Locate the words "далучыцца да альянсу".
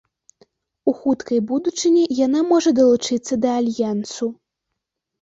2.83-4.35